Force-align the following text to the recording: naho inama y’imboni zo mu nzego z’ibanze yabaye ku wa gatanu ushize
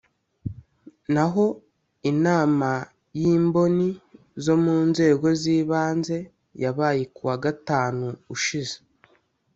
naho 1.13 1.45
inama 2.11 2.69
y’imboni 3.19 3.89
zo 4.43 4.55
mu 4.63 4.75
nzego 4.89 5.25
z’ibanze 5.41 6.17
yabaye 6.63 7.03
ku 7.15 7.21
wa 7.29 7.35
gatanu 7.43 8.05
ushize 8.35 8.75